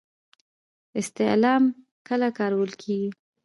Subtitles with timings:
[0.99, 1.63] استعلام
[2.07, 3.09] کله کارول کیږي؟